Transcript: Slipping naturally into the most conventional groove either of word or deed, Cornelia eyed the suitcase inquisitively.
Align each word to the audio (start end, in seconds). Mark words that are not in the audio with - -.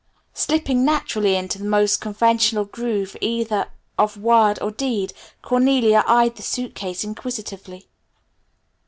Slipping 0.33 0.83
naturally 0.83 1.35
into 1.35 1.59
the 1.59 1.63
most 1.65 2.01
conventional 2.01 2.65
groove 2.65 3.15
either 3.21 3.69
of 3.99 4.17
word 4.17 4.57
or 4.59 4.71
deed, 4.71 5.13
Cornelia 5.43 6.03
eyed 6.07 6.37
the 6.37 6.41
suitcase 6.41 7.03
inquisitively. 7.03 7.87